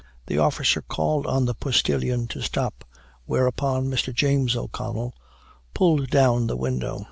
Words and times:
The 0.25 0.39
officer 0.39 0.81
called 0.81 1.27
on 1.27 1.45
the 1.45 1.53
postilion 1.53 2.25
to 2.29 2.41
stop; 2.41 2.83
whereupon 3.25 3.85
Mr. 3.85 4.11
James 4.11 4.55
O'Connell 4.55 5.13
pulled 5.75 6.09
down 6.09 6.47
the 6.47 6.57
window. 6.57 6.99